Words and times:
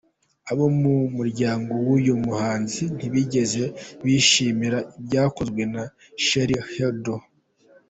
Abo 0.51 0.65
mu 0.81 0.95
muryango 1.17 1.71
w'uyu 1.85 2.13
muhanzi 2.25 2.83
ntibigeze 2.95 3.63
bishimira 4.03 4.77
ibyakozwe 4.99 5.61
na 5.73 5.83
Charlie 6.25 6.65
Hebdo. 6.71 7.15